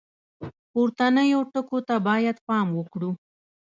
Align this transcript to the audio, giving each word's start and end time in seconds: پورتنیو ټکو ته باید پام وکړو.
پورتنیو 0.71 1.39
ټکو 1.53 1.79
ته 1.87 1.95
باید 2.07 2.37
پام 2.47 2.67
وکړو. 2.77 3.11